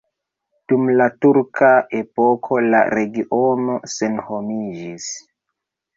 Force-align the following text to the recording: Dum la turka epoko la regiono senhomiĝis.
Dum 0.71 0.87
la 1.01 1.05
turka 1.25 1.69
epoko 1.99 2.59
la 2.69 2.81
regiono 2.97 3.77
senhomiĝis. 3.99 5.07